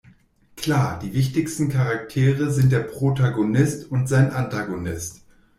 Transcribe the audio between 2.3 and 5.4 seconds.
sind der Protagonist und sein Antagonist.